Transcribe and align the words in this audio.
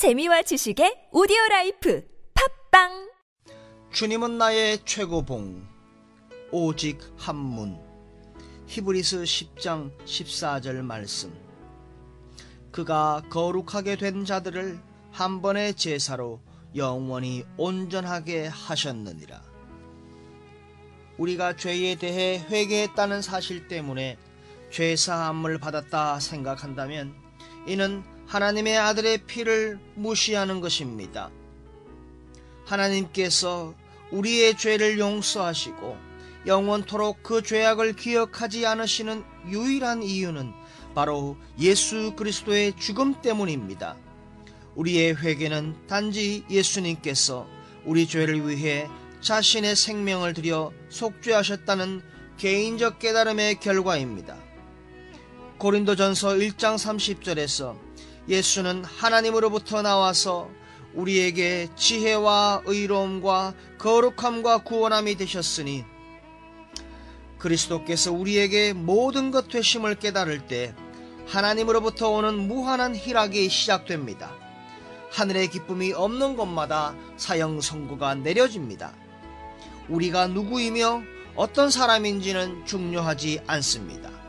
재미와 0.00 0.40
지식의 0.40 1.08
오디오 1.12 1.36
라이프 1.50 2.02
팟빵! 2.70 3.10
주님은 3.92 4.38
나의 4.38 4.78
최고봉 4.86 5.62
오직 6.52 6.98
한 7.18 7.44
분. 7.44 7.78
히브리서 8.66 9.24
10장 9.24 9.94
14절 10.06 10.80
말씀. 10.80 11.38
그가 12.72 13.20
거룩하게 13.28 13.96
된 13.96 14.24
자들을 14.24 14.80
한 15.12 15.42
번의 15.42 15.74
제사로 15.74 16.40
영원히 16.74 17.44
온전하게 17.58 18.46
하셨느니라. 18.46 19.42
우리가 21.18 21.56
죄에 21.56 21.96
대해 21.96 22.38
회개했다는 22.48 23.20
사실 23.20 23.68
때문에 23.68 24.16
죄 24.70 24.96
사함을 24.96 25.58
받았다 25.58 26.20
생각한다면 26.20 27.14
이는 27.66 28.02
하나님의 28.30 28.78
아들의 28.78 29.18
피를 29.26 29.80
무시하는 29.96 30.60
것입니다. 30.60 31.32
하나님께서 32.64 33.74
우리의 34.12 34.56
죄를 34.56 35.00
용서하시고 35.00 35.96
영원토록 36.46 37.24
그 37.24 37.42
죄악을 37.42 37.96
기억하지 37.96 38.66
않으시는 38.66 39.24
유일한 39.48 40.04
이유는 40.04 40.52
바로 40.94 41.36
예수 41.58 42.14
그리스도의 42.14 42.76
죽음 42.76 43.20
때문입니다. 43.20 43.96
우리의 44.76 45.16
회개는 45.16 45.88
단지 45.88 46.44
예수님께서 46.48 47.48
우리 47.84 48.06
죄를 48.06 48.48
위해 48.48 48.86
자신의 49.22 49.74
생명을 49.74 50.34
들여 50.34 50.70
속죄하셨다는 50.88 52.00
개인적 52.38 53.00
깨달음의 53.00 53.58
결과입니다. 53.58 54.36
고린도전서 55.58 56.34
1장 56.34 56.76
30절에서 56.76 57.89
예수는 58.30 58.84
하나님으로부터 58.84 59.82
나와서 59.82 60.48
우리에게 60.94 61.68
지혜와 61.74 62.62
의로움과 62.64 63.54
거룩함과 63.78 64.58
구원함이 64.58 65.16
되셨으니 65.16 65.84
그리스도께서 67.38 68.12
우리에게 68.12 68.72
모든 68.72 69.32
것 69.32 69.48
되심을 69.48 69.96
깨달을 69.96 70.46
때 70.46 70.74
하나님으로부터 71.26 72.10
오는 72.10 72.46
무한한 72.46 72.94
희락이 72.94 73.48
시작됩니다. 73.48 74.32
하늘의 75.10 75.48
기쁨이 75.48 75.92
없는 75.92 76.36
곳마다 76.36 76.94
사형 77.16 77.60
선고가 77.60 78.14
내려집니다. 78.14 78.92
우리가 79.88 80.28
누구이며 80.28 81.02
어떤 81.34 81.70
사람인지는 81.70 82.64
중요하지 82.64 83.40
않습니다. 83.48 84.19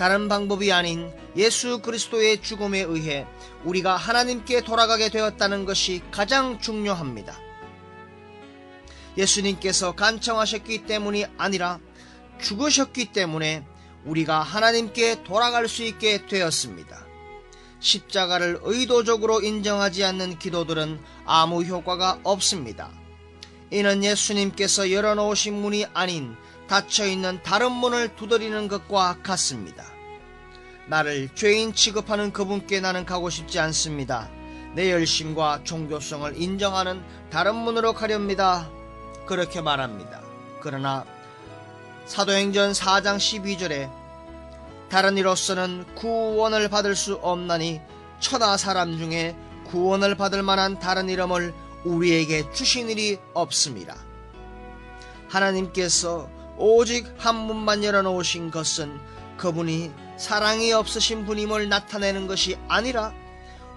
다른 0.00 0.28
방법이 0.28 0.72
아닌 0.72 1.12
예수 1.36 1.80
그리스도의 1.80 2.40
죽음에 2.40 2.80
의해 2.80 3.26
우리가 3.64 3.96
하나님께 3.96 4.62
돌아가게 4.62 5.10
되었다는 5.10 5.66
것이 5.66 6.00
가장 6.10 6.58
중요합니다. 6.58 7.38
예수님께서 9.18 9.92
간청하셨기 9.92 10.86
때문이 10.86 11.26
아니라 11.36 11.80
죽으셨기 12.40 13.12
때문에 13.12 13.62
우리가 14.06 14.40
하나님께 14.40 15.22
돌아갈 15.22 15.68
수 15.68 15.82
있게 15.82 16.24
되었습니다. 16.24 17.04
십자가를 17.80 18.60
의도적으로 18.62 19.42
인정하지 19.42 20.02
않는 20.02 20.38
기도들은 20.38 20.98
아무 21.26 21.62
효과가 21.62 22.20
없습니다. 22.24 22.90
이는 23.70 24.02
예수님께서 24.02 24.92
열어놓으신 24.92 25.60
문이 25.60 25.84
아닌 25.92 26.36
닫혀 26.70 27.04
있는 27.06 27.42
다른 27.42 27.72
문을 27.72 28.14
두드리는 28.14 28.68
것과 28.68 29.16
같습니다. 29.24 29.84
나를 30.86 31.28
죄인 31.34 31.74
취급하는 31.74 32.32
그분께 32.32 32.78
나는 32.78 33.04
가고 33.04 33.28
싶지 33.28 33.58
않습니다. 33.58 34.30
내 34.76 34.92
열심과 34.92 35.64
종교성을 35.64 36.40
인정하는 36.40 37.02
다른 37.28 37.56
문으로 37.56 37.92
가렵니다. 37.92 38.70
그렇게 39.26 39.60
말합니다. 39.60 40.20
그러나 40.60 41.04
사도행전 42.06 42.70
4장 42.70 43.16
12절에 43.16 43.90
다른 44.88 45.18
이로서는 45.18 45.96
구원을 45.96 46.68
받을 46.68 46.94
수 46.94 47.16
없나니 47.16 47.80
천하 48.20 48.56
사람 48.56 48.96
중에 48.96 49.34
구원을 49.66 50.14
받을 50.14 50.44
만한 50.44 50.78
다른 50.78 51.08
이름을 51.08 51.52
우리에게 51.82 52.52
주신 52.52 52.88
일이 52.88 53.18
없습니다. 53.34 53.96
하나님께서 55.28 56.38
오직 56.60 57.12
한 57.16 57.34
문만 57.34 57.82
열어놓으신 57.82 58.50
것은 58.50 59.00
그분이 59.38 59.90
사랑이 60.18 60.72
없으신 60.72 61.24
분임을 61.24 61.70
나타내는 61.70 62.26
것이 62.26 62.58
아니라 62.68 63.14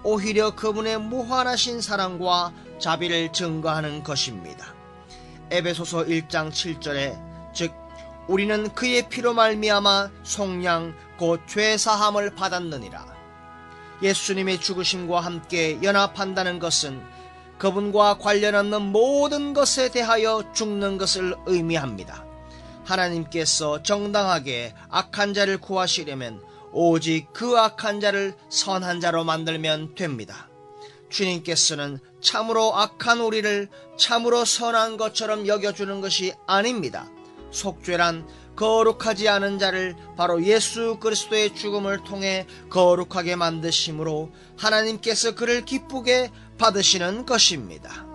오히려 0.02 0.54
그분의 0.54 1.00
무한하신 1.00 1.80
사랑과 1.80 2.52
자비를 2.78 3.32
증거하는 3.32 4.02
것입니다. 4.02 4.74
에베소서 5.50 6.04
1장 6.04 6.50
7절에 6.50 7.18
즉 7.54 7.72
우리는 8.28 8.68
그의 8.74 9.08
피로 9.08 9.32
말미암아 9.32 10.10
속량 10.22 10.94
곧 11.18 11.40
죄사함을 11.46 12.34
받았느니라. 12.34 13.14
예수님의 14.02 14.60
죽으심과 14.60 15.20
함께 15.20 15.78
연합한다는 15.82 16.58
것은 16.58 17.00
그분과 17.56 18.18
관련 18.18 18.54
없는 18.54 18.82
모든 18.82 19.54
것에 19.54 19.90
대하여 19.90 20.52
죽는 20.52 20.98
것을 20.98 21.34
의미합니다. 21.46 22.23
하나님께서 22.84 23.82
정당하게 23.82 24.74
악한 24.90 25.34
자를 25.34 25.58
구하시려면 25.58 26.40
오직 26.72 27.32
그 27.32 27.56
악한 27.58 28.00
자를 28.00 28.34
선한 28.48 29.00
자로 29.00 29.24
만들면 29.24 29.94
됩니다. 29.94 30.48
주님께서는 31.08 32.00
참으로 32.20 32.74
악한 32.74 33.20
우리를 33.20 33.68
참으로 33.96 34.44
선한 34.44 34.96
것처럼 34.96 35.46
여겨주는 35.46 36.00
것이 36.00 36.32
아닙니다. 36.46 37.08
속죄란 37.50 38.26
거룩하지 38.56 39.28
않은 39.28 39.58
자를 39.58 39.96
바로 40.16 40.44
예수 40.44 40.98
그리스도의 41.00 41.54
죽음을 41.54 42.04
통해 42.04 42.46
거룩하게 42.70 43.36
만드심으로 43.36 44.32
하나님께서 44.56 45.34
그를 45.34 45.64
기쁘게 45.64 46.30
받으시는 46.58 47.26
것입니다. 47.26 48.13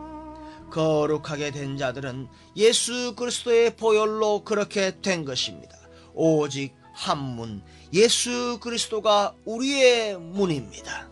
거룩하게 0.70 1.52
된 1.52 1.78
자들은 1.78 2.28
예수 2.56 3.16
그리스도의 3.16 3.76
보혈로 3.76 4.44
그렇게 4.44 5.00
된 5.02 5.26
것입니다. 5.26 5.78
오직 6.14 6.74
한 6.94 7.18
문, 7.18 7.62
예수 7.94 8.60
그리스도가 8.62 9.34
우리의 9.46 10.20
문입니다. 10.20 11.10